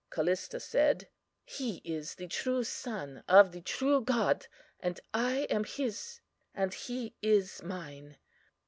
[0.09, 1.07] "CALLISTA said:
[1.45, 4.47] He is the true Son of the True God;
[4.79, 6.21] and I am His,
[6.55, 8.17] and He is mine.